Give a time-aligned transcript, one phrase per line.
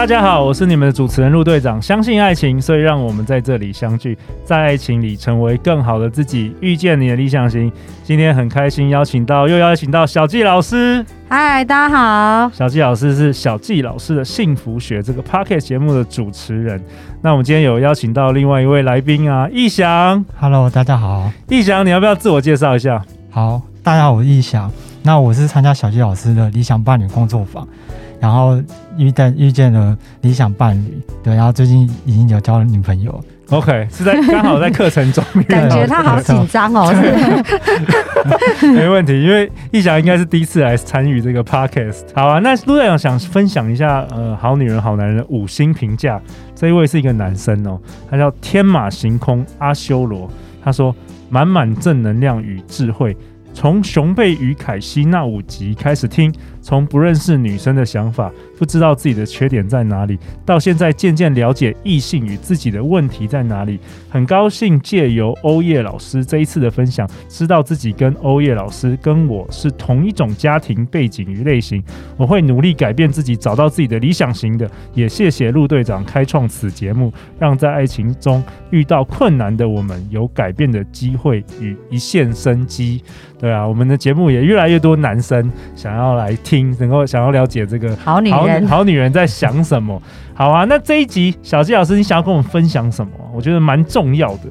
[0.00, 1.80] 大家好，我是你们的主持人陆队长。
[1.80, 7.70] 相信爱情，所以让我们在这里相聚，在爱情里成为更好的自己，遇见你的理想型。
[8.02, 11.04] 今天很开心邀请到，又邀请到小纪老师。
[11.28, 12.50] 嗨，大家好。
[12.54, 16.82] 小纪老师是小纪老师的幸福学这个 Pocket 节目的主持人。
[17.20, 20.24] 那我们今天有邀请到另外一位来宾啊，逸翔。
[20.38, 21.30] Hello，大家好。
[21.50, 23.04] 逸翔，你要不要自我介绍一下？
[23.28, 24.72] 好，大家好，我是逸翔。
[25.02, 27.68] 那我是参加小纪老师的理想伴侣工作坊。
[28.20, 28.60] 然后
[28.96, 33.18] 遇见遇见了理想伴侣，对，然后最近已经有交了女朋友。
[33.48, 36.92] OK，是在刚好在课程中， 感觉他好紧张哦。
[38.62, 42.02] 没问题，因为逸翔应该是第一次来参与这个 Podcast。
[42.14, 46.20] 好啊，那陆队长想分享一下，呃，好女人好男人的五星评价。
[46.54, 50.30] 这一位是一个男生哦，他叫天马行空阿修罗。
[50.62, 50.94] 他说
[51.28, 53.16] 满满正能量与智慧，
[53.52, 56.32] 从熊贝与凯西那五集开始听。
[56.62, 63.80] 从不认识女生的想法，不知道自己的缺点在哪里，到现在渐渐了解异性与自己的问题在哪里。
[64.10, 71.82] 很高兴借由欧叶老师这一次的分享，知道自己跟欧叶老师跟我是同一种家庭背景与类型。
[72.18, 74.70] 我会努力改变自己，找到自己的理想型的。
[74.92, 83.02] 也谢谢陆队长开创此节目，让在爱情中遇到困难的我们有改变的机会与一线生机。
[83.40, 90.00] 对啊，我们的节目也越来越多男生想要来听，能够想要了解这个好女人，好女人在想什么。
[90.34, 93.12] 好啊，那这一集小纪老师，你想要跟我们分享什么？
[93.32, 94.48] 我觉得蛮重要的。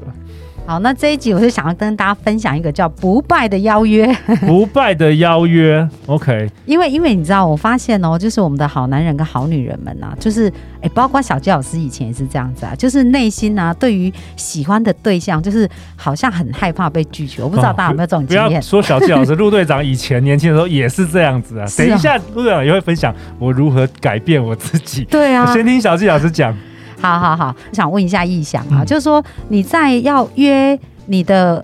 [0.69, 4.05] 好，那这一集我是想要跟大家分享一个叫“不败的邀约”，
[4.45, 5.89] 不败的邀约。
[6.05, 17.41] OK，因为因为你知道，我发现哦，就是我们的好男人跟好女人们啊，就是哎、欸，包括小纪老师以前也是这样子啊，就是内心啊，对于喜欢的对象，就是好像很害怕被拒绝。
[17.41, 18.47] 我不知道大家有没有这种经验？
[18.47, 21.65] 不要说小纪老师， 陆队长以前年轻的时候也是这样子啊。
[21.75, 25.03] 等一下，陆队长也会分享我如何改变我自己。
[25.05, 26.55] 对啊，先听小纪老师讲。
[27.01, 31.63] 好好好，我想问一下逸翔啊，嗯、就是说你在要约你的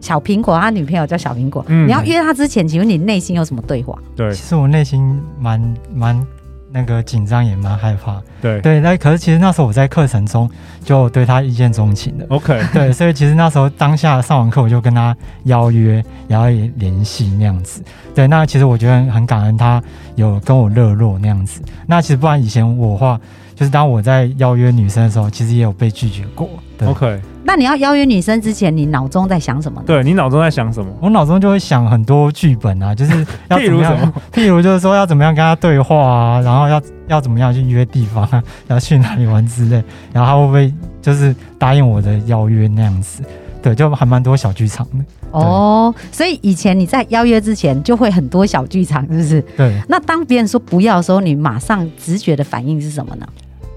[0.00, 3.98] 小苹果，他女朋友叫小苹果，嗯、你要约他之前，请问你内心有什么对话？
[4.14, 6.26] 对，其实我内心蛮蛮
[6.70, 8.20] 那个紧张，也蛮害怕。
[8.42, 10.50] 对对，那可是其实那时候我在课程中
[10.84, 12.26] 就对他一见钟情的。
[12.30, 17.82] OK，对，所以其实那时候当下上完课，我就跟他邀约，然后也联系那样子。
[18.14, 19.82] 对，那其实我觉得很感恩他
[20.16, 21.62] 有跟我热络那样子。
[21.86, 23.18] 那其实不然以前我话。
[23.54, 26.48] 就是当我在邀约女生的时候，其实也有被拒绝过。
[26.76, 26.88] 对。
[26.88, 29.84] OK，那你要邀约女生之前，你脑中在想什么呢？
[29.86, 30.90] 对，你脑中在想什么？
[31.00, 33.12] 我脑中就会想很多剧本啊，就是
[33.48, 34.12] 要怎么样，譬如什么？
[34.32, 39.82] 譬如就是说要怎么样跟她对话啊，然后要要怎么样去约地方啊， 要去哪里玩之类，
[40.12, 43.22] 然后她会不会就是答应我的邀约那样子？
[43.64, 45.02] 对，就还蛮多小剧场的。
[45.30, 49.40] 哦，所以以前你在邀约之前就会很多小剧场，是不是？
[49.56, 49.80] 对。
[49.88, 53.26] 那当别人说不要的时候，你马上直觉的反应是什么呢？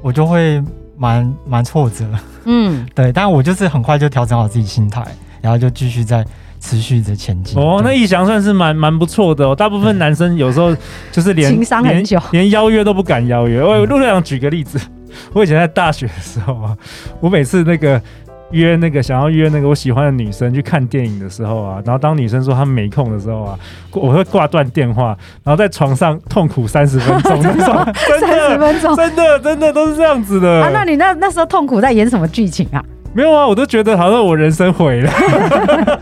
[0.01, 0.61] 我就会
[0.97, 2.05] 蛮蛮挫折，
[2.43, 5.01] 嗯， 对，但我就是很快就调整好自己心态，
[5.41, 6.25] 然后就继续在
[6.59, 7.57] 持续的前进。
[7.57, 9.55] 哦，那逸翔算是蛮蛮不错的哦。
[9.55, 10.75] 大部分男生有时候
[11.13, 13.63] 就是连情商很久，连邀约都不敢邀约。
[13.63, 14.77] 我陆队长举个例子，
[15.31, 16.77] 我以前在大学的时候啊，
[17.21, 18.01] 我每次那个。
[18.51, 23.59] 约那个想要约那个我喜欢的女生去看电影的时候啊，然后当女生说她没空的时候啊，
[23.91, 27.41] 我会挂断电话，然后在床上痛苦三十分钟。
[27.43, 27.65] 真的，
[28.21, 30.61] 三十分钟，真的真的都是这样子的。
[30.63, 32.83] 啊，那你那那时候痛苦在演什么剧情啊？
[33.13, 35.11] 没有啊，我都觉得好像我人生毁了。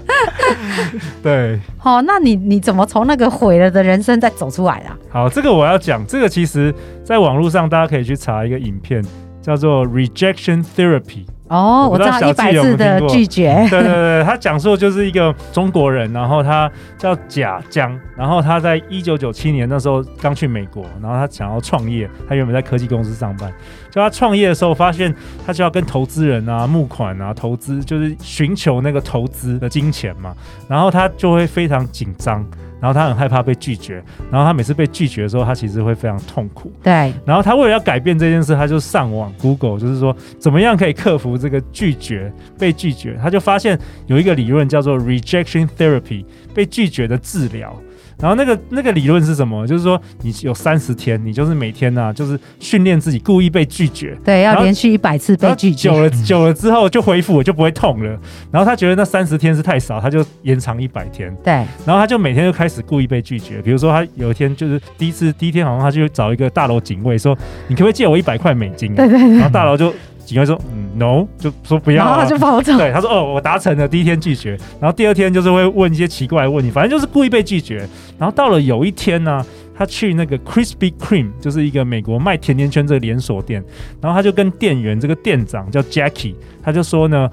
[1.24, 1.60] 对。
[1.78, 4.90] 好，那你你怎么从那个毁了的人生再走出来的？
[5.10, 6.74] 好，这个我要讲，这个其实
[7.04, 9.04] 在网络上大家可以去查一个影片，
[9.42, 11.26] 叫做 Rejection Therapy。
[11.48, 13.54] 哦，我知道一百次的拒绝。
[13.70, 23.52] 对对对，他讲述的就是一个中国人，然后他叫贾江，然后他在一九九七年那时候刚去美国，然后他想要创业，他原本在科技公司上班，
[23.92, 25.14] 就他创业的时候发现
[25.46, 30.34] 他就要跟投资人啊募款啊投资，就是寻求那个投资的金钱嘛，
[30.68, 32.44] 然后他就会非常紧张。
[32.86, 33.96] 然后他很害怕被拒绝，
[34.30, 36.72] 然后他每次被拒绝的时候，他其实会非常痛苦。
[36.84, 37.12] 对。
[37.26, 43.18] 然后他为了要改变这件事，他就上网 Google，就是说怎么样可以克服这个拒绝、被拒绝。
[43.20, 46.24] 他就发现有一个理论叫做 Rejection Therapy，
[46.54, 47.76] 被拒绝的治疗。
[48.20, 49.66] 然后那个那个理论是什么？
[49.68, 58.20] 就是说你有三十天，你就是每天呢、啊，就是训练自己故意被拒绝，对，要连续一百次被拒绝，久了久了之后就恢复，我就不会痛了。
[58.52, 61.36] 然后他觉得那三十天是太少，他就延长一百天。
[61.44, 61.54] 对，
[61.86, 63.62] 然后他就每天就开始故意被拒绝。
[63.62, 67.38] 比如说他有一天就是第一次第一天，好像他就找一个大楼警卫说
[67.68, 69.34] ：“你可不可以借我一百块美金、啊？”对对对。
[69.38, 69.94] 然后大楼就。
[70.26, 72.78] 警卫说：“嗯，no，就说不要、啊。”然后他就跑走。
[72.78, 77.88] 对，他说：“哦，我达成了。”第一天拒绝，然后第二天就是会问一些奇怪的问题，反正就是故意被拒绝。
[78.18, 79.46] 然后到了有一天呢、啊，
[79.78, 83.64] 他去那个 Krispy Kreme，就是一个美国卖甜甜圈这个连锁店，
[84.02, 87.30] 然后他就跟店员这个店长叫 Jackie，他就说呢，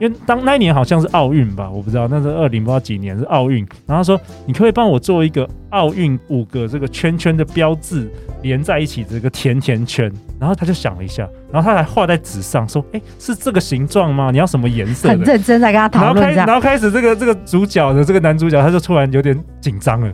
[0.00, 8.10] 因为当那一年好像是奥运吧，我不知道那是二零不知道几年是奥运，然后他说：“你可不可以帮我做一个奥运五个这个圈圈的标志。”
[8.44, 14.30] 连在一起这个甜甜圈，然后他就想了一下，然后他还画在纸上说：“哎，是这个形状吗？
[14.30, 16.22] 你要什么颜色？”很认真在跟他讨论。
[16.22, 20.12] 然后开，然后开始这个这个主角的这个男主角，他就突然有点紧张了。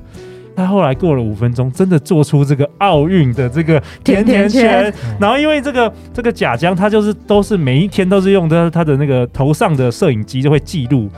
[0.57, 4.93] 他后来过了五分钟，真的做出这个奥运的这个甜甜圈。
[5.19, 11.09] 然后因为这个这个假将，他就是都是每一天都是用的他的那个头上的摄影机就会记录。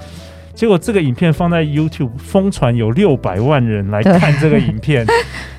[0.55, 5.05] 结果这个影片放在 YouTube 疯传，有六百万人来看这个影片，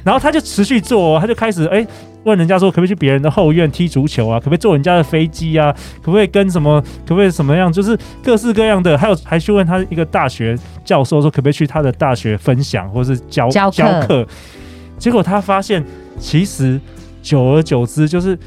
[0.04, 1.86] 然后他就持续做，他就开始哎
[2.24, 4.40] 问人家说，可不可以去别人的后院踢足球啊？
[4.40, 5.74] 可不可以坐人家的飞机啊？
[6.02, 6.82] 可不可以跟什么？
[7.06, 7.72] 可不可以什么样？
[7.72, 13.78] 就是各式各样的，还有还去问他一个大学教授说，可不可以去他的大学分享或是教教课？
[13.78, 14.28] 教课。
[14.98, 15.84] 结果他发现，
[16.18, 16.80] 其实
[17.22, 18.38] 久而久之，就是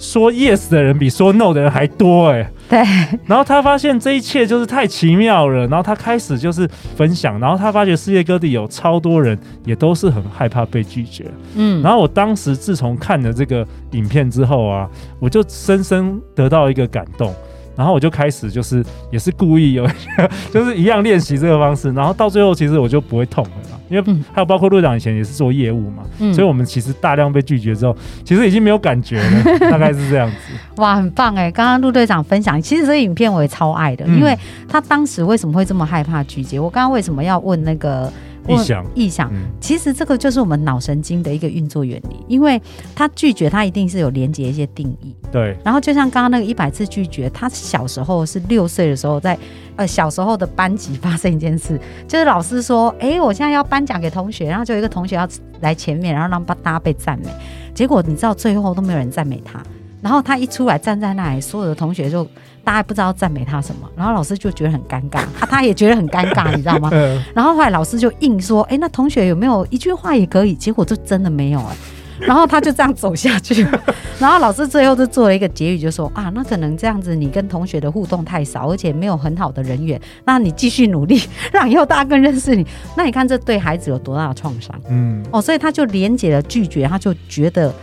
[0.00, 2.50] 说 yes 的人比说 no 的人还多哎、欸。
[2.70, 2.78] 对，
[3.26, 11.26] 然后他发现这一切就是太奇妙了，然后他开始就是分享，然后他发觉世界各地有超多人也都是很害怕被拒绝，
[11.56, 14.88] 嗯，然后我当时自从看了这个影片之后啊，
[15.18, 17.34] 我就深深得到一个感动。
[17.80, 19.88] 然后我就开始就是也是故意有，
[20.52, 24.04] 就是一样练习这个方式，然后到最后其实我就不会痛了啦，因为
[24.34, 30.36] 还有包括队长以前也是做业务嘛，嗯、所以我们其实大量被拒绝之后，其实已经没有感觉了， 大概是这样子。
[30.76, 31.50] 哇，很棒哎！
[31.50, 34.36] 刚刚陆队长分享，其实这个影片我也超爱的，因为
[34.68, 36.60] 他当时为什么会这么害怕拒绝？
[36.60, 38.12] 我刚刚为什么要问那个？
[38.46, 42.60] 臆想，臆想，其实这个就是我们脑神经的一个运作原理，因为
[42.94, 45.14] 他拒绝，他一定是有连接一些定义。
[45.30, 45.56] 对。
[45.64, 49.38] 然后就像刚刚那个一百次拒绝，他小时候是六岁的时候，在
[49.76, 51.78] 呃小时候的班级发生一件事，
[52.08, 55.28] 就是老师说，哎，我现在要颁奖给同学，然后就有一个同学要
[55.60, 57.28] 来前面，然后让大家被赞美，
[57.74, 59.62] 结果你知道最后都没有人赞美他，
[60.00, 62.26] 然后他一出来站在那里，所有的同学就。
[62.62, 66.90] 大家不知道赞美他什么，然后老师就觉得很尴尬，啊，他也觉得很尴尬， 你知道吗？
[67.34, 71.76] 然后后来老师就硬说：“哎，那同学有没有一句话也可以？”结果就真的没有哎，
[72.20, 73.66] 然后他就这样走下去，
[74.20, 82.66] 然后老师最后就做了一个结语，就说：“啊，那可能这样子你跟同学的互动太少，而且没有很好的人缘，那你继续努力， 让以后大家更认识你。
[82.96, 84.78] 那你看这对孩子有多大的创伤？
[84.88, 87.74] 嗯，哦，所以他就连结了拒绝，他就觉得。”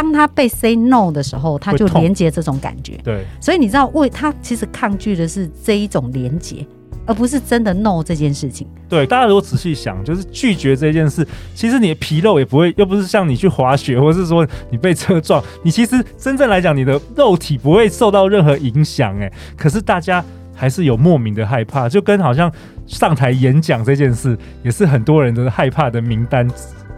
[0.00, 2.96] 当他被 say no 的时候，他就连接这种感觉。
[3.02, 6.64] 对，所以你知道，为他其实抗拒的是这一种连接，
[7.04, 8.64] 而不是真的 no 这件事情。
[8.88, 19.18] 对，大家如果仔细想，就是拒绝这件事，其实你的皮肉也不会，又不是像你去滑雪，或者是说你被车撞，你其实真正来讲，你的肉体不会受到任何影响。
[19.18, 20.24] 哎，可是大家
[20.54, 22.48] 还是有莫名的害怕，就跟好像
[22.86, 26.48] 上台演讲这件事，也是很多人的害怕的名单。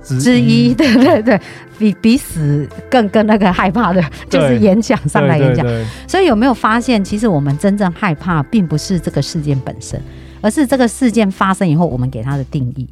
[0.02, 1.40] 之一，对对对，
[1.78, 5.66] 比比死更更那个害怕的，就是演讲上来演讲。
[6.08, 10.00] 所以有没有发现，其实我们真正害怕，并不是这个事件本身，
[10.40, 12.88] 而是这个事件发生以后，我们给它的定义。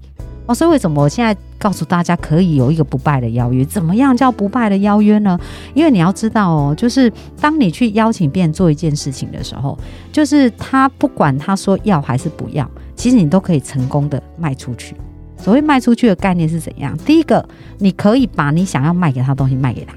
[0.47, 3.63] 哦，所以为什么我现在告诉大家，可以有一个不败的邀约？
[3.67, 5.39] 怎么样叫不败的邀约呢？
[5.75, 9.79] 因为你要知道哦，就是当你去邀请别人做一件事情的时候，
[10.11, 14.95] 就是他不管他说要还是不要，其实你都可以成功的卖出去。
[15.39, 16.97] 所谓卖出去的概念是怎样？
[16.99, 17.47] 第一个，
[17.79, 19.95] 你可以把你想要卖给他的东西卖给他，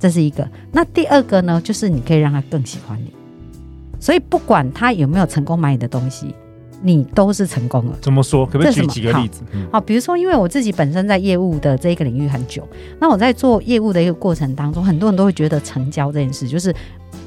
[0.00, 0.48] 这是一个。
[0.72, 3.12] 那第二个呢，就是你可以让他更喜欢你。
[4.00, 6.34] 所以不管他有没有成功买你的东西，
[6.80, 7.96] 你都是成功了。
[8.00, 8.44] 怎么说？
[8.44, 9.42] 可不可以举几个例子？
[9.70, 12.66] 好，比如说，因为我自己本身在业务的这一个领域很久，
[12.98, 16.74] 那我在做业务的一个过程当中，很多人都会觉得成交这件事，就是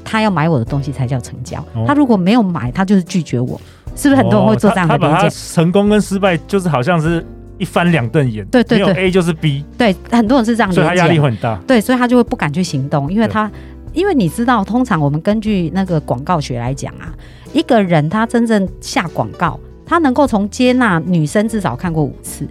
[0.04, 1.60] 他要买我的东西才叫成交。
[1.74, 3.58] 哦、他如果没有买，他就是拒绝我。
[3.94, 5.08] 是不是很多人会做这样的理解？
[5.08, 7.24] 哦、他，他成功跟失败就是好像是。
[7.58, 13.50] 一翻两瞪眼，对对对，没有 A 就是 B，对，很多人是这样所以他压力很大，对，所以他就会不敢去行动，因为他，
[13.92, 17.12] 因为你知道，通常我们根据那个广告学来讲啊，
[17.52, 22.46] 一个人他真正下广告，他能够从接纳女生至少看过五次，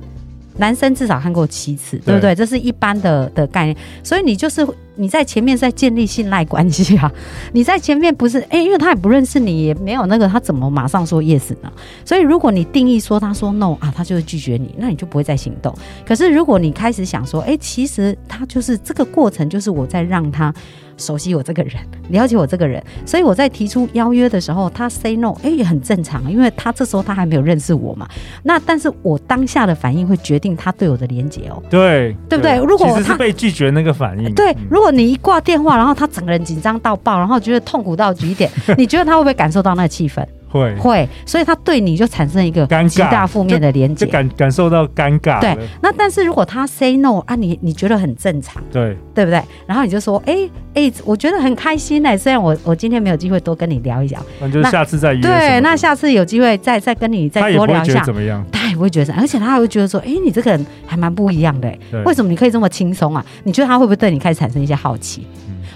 [0.57, 2.33] 男生至少看过七次，对不对？
[2.33, 7.11] 对，这是一般的的概念，所以你就是你在前面在建立信赖关系啊，
[7.53, 11.71] 你在前面不是哎、欸，因为他也不认识你，也没有那个，他怎么马上说 yes 呢？
[12.03, 15.73] 所以如果你定义说他说 no 啊，他就会拒绝你，那你就不会再行动。
[16.05, 20.53] 可是如果你开始想说，哎、欸，其实他就是这个过程，就是我在让他。
[20.97, 21.73] 熟悉我这个人，
[22.07, 28.07] 了解我这个人，所以我在提出邀约的时候，他 say no，哎、欸，也很正常，因为他这时候他还没有认识我嘛。
[28.43, 31.61] 那但是我当下的反应会决定他对我的连接哦。
[31.69, 32.55] 对，对不对？
[32.59, 40.23] 如果他被拒绝那个反应，对，如果你一挂电话，然后他整个人紧张到爆，然后觉得痛苦到极点， 你觉得他会不会感受到那个气氛？
[40.47, 45.41] 会会，所以他对你就产生一个极大负面的连接，就感感受到尴尬。
[45.41, 49.41] 对，那但是如果他 say no 啊，你你觉得很正常，对对不对？
[49.67, 55.21] 然后你就说，哎、欸、哎、欸，我觉得很开心哎，虽然我我今天没有机会多跟你聊一聊，那就下次再约。
[55.21, 58.41] 对，那下次有机会再再跟你再多聊一下，怎么样？
[58.75, 61.73] 他也不会觉得，而且他还会觉得说，哎、欸，你这个人还蛮不一样的，
[62.05, 63.25] 为什么你可以这么轻松啊？
[63.43, 65.25] 你觉得他会不会对你开始产生一些好奇？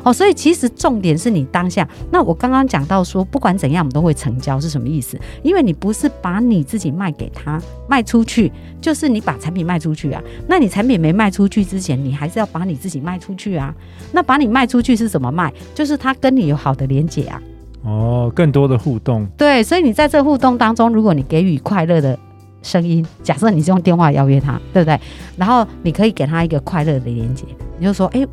[0.03, 1.88] 哦，所以其实重点是你当下。
[2.10, 5.20] 那我刚刚讲到说，不管怎样，我们都会成交，是什么意思？
[5.44, 8.51] 因为你不是把你自己卖给他，卖出去，
[8.82, 10.22] 就是你把产品卖出去啊。
[10.48, 13.74] 那你产品没卖出去之前，你还是要把你自己卖出去啊。
[14.13, 15.53] 那把你卖出去是怎么卖？
[15.75, 17.41] 就是他跟你有好的连接啊。
[17.84, 19.25] 哦，更多的互动。
[19.38, 22.18] 对，所以你在这互动当中，如果你给予快乐的
[22.61, 24.99] 声音，假设你是用电话邀约他，对不对？
[25.37, 27.45] 然后你可以给他一个快乐的连接，
[27.77, 28.25] 你就说，哎。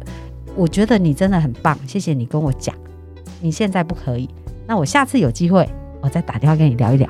[0.58, 2.74] 我觉得你真的很棒，谢谢你跟我讲。
[3.42, 4.26] 你现在不可以，
[4.66, 5.68] 那我下次有机会，
[6.00, 7.06] 我再打电话跟你聊一聊，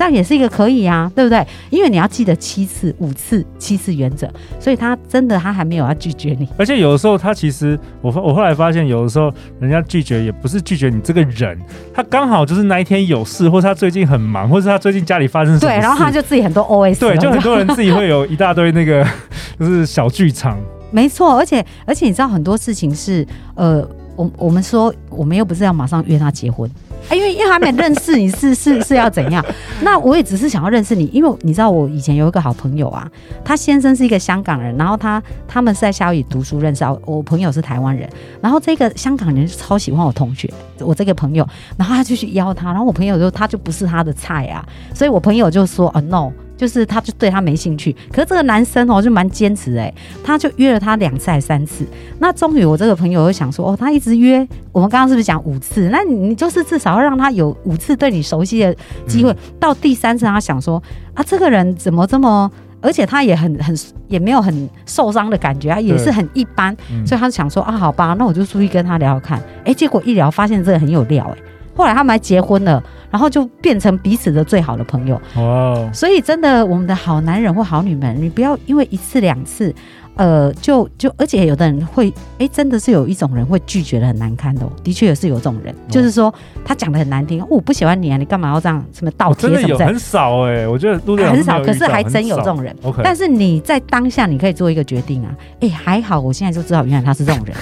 [0.00, 1.46] 这样也是一个可以啊，对不对？
[1.68, 4.26] 因为你要记得七次、五次、七次原则，
[4.58, 6.48] 所以他真的他还没有要拒绝你。
[6.56, 9.30] 而且有的时候他其实我我后来发现，有的时候
[9.60, 11.58] 人家拒绝也不是拒绝你这个人，
[11.92, 19.06] 他刚好就是那一天有事，或是他最近很忙，或是他最近家里发生什么事，对，然后他就自己很多 OS，对，就很多人自己会有一大堆那个
[19.60, 20.58] 就是小剧场。
[20.90, 23.86] 没错，而且而且你知道很多事情是，呃，
[24.20, 26.70] 我我们说我们又不是要马上约他结婚，
[27.08, 29.42] 哎，因为因为还没认识你是 是是要怎样？
[29.80, 33.10] 那我也只是想要认识你，因为你知道我以前有一个好朋友啊，
[33.42, 38.06] 他先生是一个香港人，然后他他们是在夏威夷读书认识，我朋友是台湾人，
[38.42, 41.48] 然后这个香港人超喜欢我同学，我这个朋友，
[41.78, 44.62] 然后他就去邀他，然后我朋友就他就不是他的菜啊，
[44.94, 46.30] 所以我朋友就说啊 no。
[46.60, 47.90] 就是他，就对他没兴趣。
[48.12, 49.90] 可是这个男生哦，就蛮坚持哎，
[50.22, 51.86] 他就约了他两次还三次。
[52.18, 55.88] 那终于我这个朋友就想说，哦，他一直约，我们刚刚是不是讲五次？
[55.90, 58.76] 那你你就是至少要让他有五次对你熟悉的
[59.06, 59.34] 机会。
[59.58, 60.82] 到第三次，他想说，
[61.14, 62.50] 啊，这个人怎么这么，
[62.82, 63.74] 而且他也很很
[64.08, 66.76] 也没有很受伤的感觉啊，也是很一般。
[67.06, 69.42] 所以他就想说，啊，好吧，那我就出去跟他聊聊看。
[69.64, 71.42] 哎，结果一聊发现这个很有料哎。
[71.74, 72.82] 后来他们还结婚了。
[73.10, 75.20] 然后就变成彼此的最好的朋友。
[75.36, 79.74] 哦，所以真的，我们的好男人或好女们，你不要因为一次两次。
[80.16, 86.32] 呃，就就，而且有的人会，哎、欸，真的是有一种人会拒绝的很难堪的、哦，的确也是有这种人，哦、就是说
[86.64, 89.78] 他讲的很难听，哦，我不喜欢你啊，你干嘛要这样什么倒贴什么？
[89.78, 89.86] 的？
[89.86, 92.74] 很少哎、欸，我觉得路很少， 可是还真有这种人。
[93.02, 97.56] 但是你在当下你可以做一个决定啊，哎、欸，还好，我现在就知道原来他是这种人，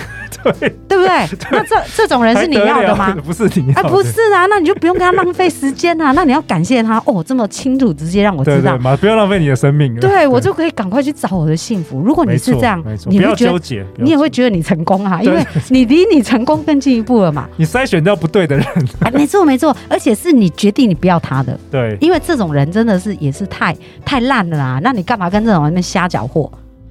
[0.58, 0.72] 对。
[0.88, 1.26] 对不对？
[1.36, 1.48] 对。
[1.52, 3.14] 那这这种人是你要的吗？
[3.24, 12.00] 不是你哎，不是啊，那你就不用跟他浪费时间啊，那你要感谢他哦，这么清楚直接让我知道，嘛，不要浪费你的生命，对我就可以赶快去找我的幸福。
[12.00, 13.18] 如果你是这样，你。
[13.18, 17.48] 不要纠结，你也会觉得你成功啊，因为你离你成功更进一步了嘛。
[17.58, 18.66] 你筛选掉不对的人，
[19.00, 24.80] 哎，没错没错，而且是你决定你不要他的，对，因为这种人真的是也是太太烂了啦。
[24.82, 26.50] 那你干嘛跟这种人那瞎搅和？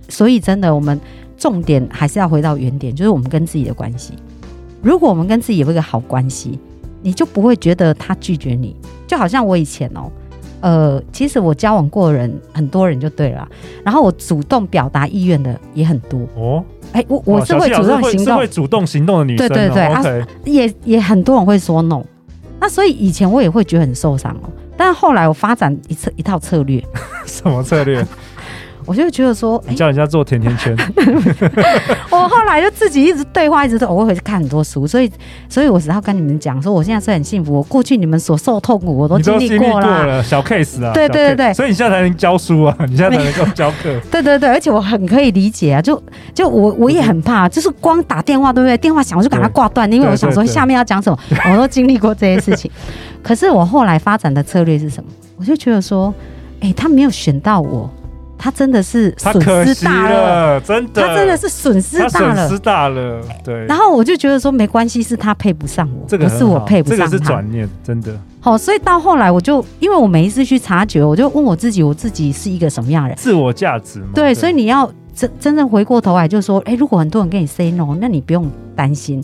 [0.09, 0.99] 所以真的，我们
[1.37, 4.13] 重点还是要回到原点，就是我们跟自己的关系。
[4.81, 6.59] 如果我们跟自己有一个好关系，
[7.01, 8.75] 你就不会觉得他拒绝你。
[9.07, 10.11] 就好像我以前哦。
[10.61, 13.47] 呃，其实我交往过的人很多人就对了，
[13.83, 16.63] 然后我主动表达意愿的也很多哦。
[16.93, 22.01] 哎、欸，我我是会主动行动，会主动行动的女生、哦，对对对，啊也也很多人会说 no。
[22.59, 26.83] 那所以以前我也会觉得很受伤哦，但是后来我发展一策一套策略，
[27.27, 28.03] 什么策略？
[28.87, 30.73] 我就觉得说，你叫人家做甜甜圈。
[32.09, 35.11] 我后来就自己一直对话，一直都我会回去看很多书，所以，
[35.49, 37.53] 所以我只要跟你们讲说，我现在是很幸福。
[37.53, 40.93] 我过去你们所受痛苦，我都经历过了，小 case 啊。
[40.93, 43.99] 对对对对，所以你现在才能教书啊，你现在才能够教课。
[44.09, 46.01] 对对对，而且我很可以理解啊，就
[46.33, 48.77] 就我我也很怕，就是光打电话，对不对？
[48.77, 51.19] 电话响我就赶快挂断，因为我想说下面要讲什么，
[51.51, 52.71] 我都经历过这些事情。
[53.21, 55.09] 可是我后来发展的策略是什么？
[55.35, 56.13] 我就觉得说，
[56.61, 57.89] 哎，他没有选到我。
[58.37, 63.65] 他真的是损失大了，了，真的，他真的是损失大了，损失大了，对。
[63.65, 68.15] 然后我就觉得说没关系，是他配不上我，这个是我配不上他，这个是转念，真的。
[68.39, 73.17] 好，所以到后来我就，因为我每一次去察觉，我就问我自己，我自己是一个什么样的人？
[73.17, 74.07] 自我价值嘛。
[74.13, 79.21] 对，所以你要真真正回过头来就说，哎，如果很多人跟你 say no，那你不用担心。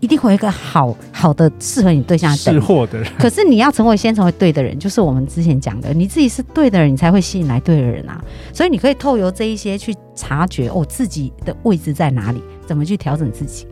[0.00, 3.10] 一定会有一个好好的适合你对象的，适货的人。
[3.18, 8.22] 可是你要成为先成为对的人，就是我们之前讲的，你自己是对的人，你才会吸引来对的人啊。
[8.52, 13.66] 所以你可以透由这一些去察觉哦，自己的位置在哪里，怎么去调整自己。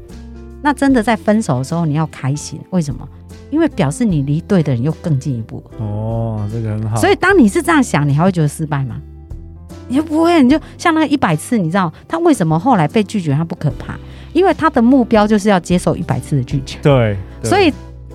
[0.63, 3.07] 那真的在分手的时候，你要开心，为什么？
[3.51, 5.63] 因为表示你离对的人又更进一步。
[5.79, 6.97] 哦，这个很好。
[6.97, 8.97] 所以当你是这样想，你还会觉得失败吗？
[9.87, 13.99] 你就不会，你就像那个一百次，你知道他为什么后来被拒绝，他不可怕。
[14.35, 17.73] 因为他的目标就是要接受一百次的拒绝，对，对，所以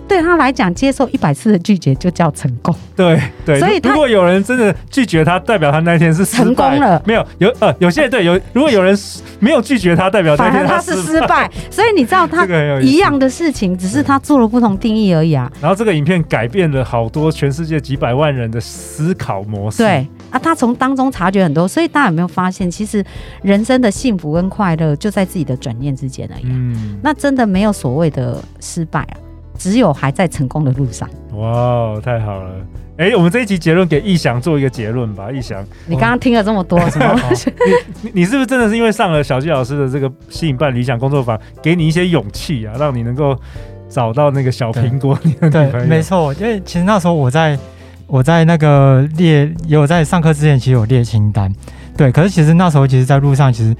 [0.09, 2.75] 对他来讲，接受一百次的拒绝就叫成功。
[2.95, 7.01] 对对，所以如果有人真的拒绝他，代表他那天是成功了。
[7.05, 8.97] 没有有呃，有些人对有，如果有人
[9.39, 11.49] 没有拒绝他，代表那天他是失败。
[11.69, 12.45] 所以你知道他
[12.81, 15.49] 一样的事情，只是他做了不同定义而已啊。
[15.61, 19.77] 然后这个影片改变了好多全世界几百万人的思考模式。
[19.77, 20.07] 对。
[20.31, 23.03] 啊，他从当中察觉很多，所以大家有没有发现，其实
[23.41, 26.43] 人生的幸福跟快乐就在自己的转念之间而已。
[26.45, 29.17] 嗯，那真的没有所谓的失败啊，
[29.59, 31.07] 只有还在成功的路上。
[31.33, 32.49] 哇，太好了！
[32.97, 35.31] 哎、欸，我们这一集结论给逸翔做一个结论吧。
[35.31, 37.19] 逸翔，你刚刚听了这么多，什么？
[38.01, 43.37] 你你是不是真的是因为上了小纪老师的这个吸引伴理想工作坊，给你一些勇气啊，让你能够
[43.87, 45.15] 找到那个小苹果？
[45.39, 47.59] 对，对，没错，因为其实那时候我在。
[48.11, 51.53] 我在那个列，有在上课之前其实有列清单，
[51.95, 52.11] 对。
[52.11, 53.75] 可是其实那时候，其实，在路上，其实，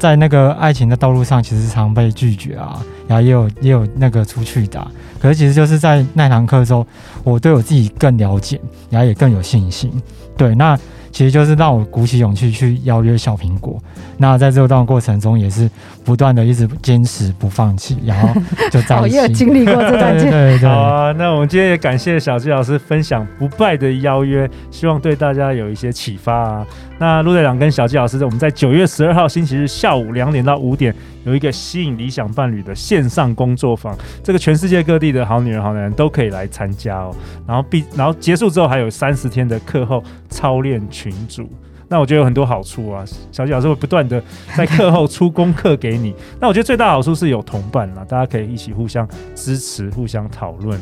[0.00, 4.84] 在那个爱情的道路上，其实常被拒绝啊，然后也有也有那个出去的。
[5.20, 6.84] 可是其实就是在那堂课之后，
[7.22, 9.92] 我对我自己更了解，然后也更有信心。
[10.36, 10.76] 对，那。
[11.10, 13.78] 其实就是让我鼓起勇气去邀约小苹果。
[14.18, 15.68] 那在这段过程中，也是
[16.04, 18.28] 不断的一直坚持不放弃，然后
[18.70, 19.02] 就在一起。
[19.02, 20.12] 我也有经历过这段。
[20.18, 20.68] 对对对。
[20.68, 26.66] 好啊，那我们今天也感谢小纪老师分享不败的邀约，希望对大家有一些启发啊。
[26.98, 37.14] 那陆队长跟小纪老师，我们在九月十二号星期日下午两点到五点，有一个吸引理想伴侣的线上工作坊，这个全世界各地的好女人、好男人都可以来参加哦。
[37.46, 41.48] 然后毕，然后结束之后还有三十天的课后操练群组。
[41.88, 44.22] 那我觉得有很多好处啊，小纪老师会不断的
[44.56, 46.14] 在课后出功课给你。
[46.40, 50.78] 那我觉得最大好处是有同伴啦，大家可以一起互相支持、互相讨论。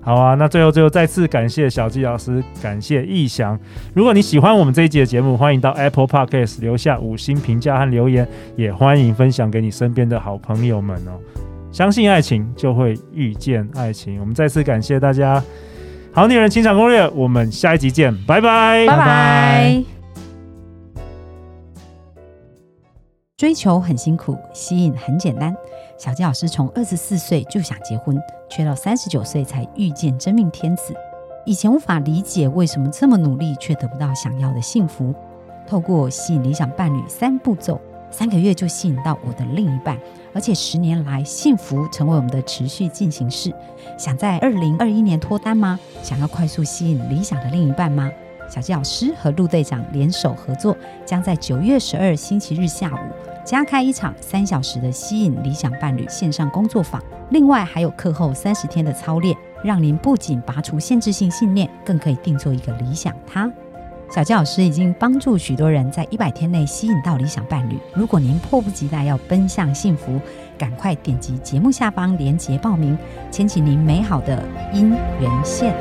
[0.00, 3.58] 好啊，那最后最后再次感谢小纪老师，感谢易翔。
[3.94, 11.18] 如果你喜欢我们这一集的节目，欢迎到 Apple Podcast 留下五星评价和留言，也欢迎分享给你身边的好朋友们哦。
[11.72, 14.20] 相信爱情，就会遇见爱情。
[14.20, 15.42] 我们再次感谢大家，
[16.16, 19.84] 好女人情场攻略，我们下一集见，拜拜，拜拜。
[23.36, 25.52] 追求很辛苦，吸引很简单。
[25.98, 28.16] 小纪老师从二十四岁就想结婚，
[28.48, 30.94] 却到三十九岁才遇见真命天子。
[31.44, 35.12] 以前无法理解为什么这么努力却得不到想要的幸福。
[35.66, 37.80] 透过吸引理想伴侣三步骤，
[38.16, 39.98] 三个月就吸引到我的另一半，
[40.32, 43.52] 而且十年来幸福成为我们的持续进行式。
[43.98, 45.80] 想在二零二一年脱单吗？
[46.00, 48.08] 想要快速吸引理想的另一半吗？
[48.48, 52.98] 小纪老师和陆队长联手合作，将在九月十二星期日下午。
[53.44, 63.50] 加开一场三小时的吸引理想伴侣线上工作坊，另外还有课后三十天的操练，让您不仅拔除限制性信念，更可以定做一个理想他。
[64.14, 67.76] 小纪老师已经帮助许多人在一百天内吸引到理想伴侣。
[67.92, 70.20] 如果您迫不及待要奔向幸福，
[70.56, 72.96] 赶快点击节目下方链接报名，
[73.32, 74.40] 牵起您美好的
[74.72, 75.74] 姻缘线。